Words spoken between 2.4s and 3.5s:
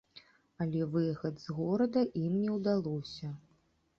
не ўдалося.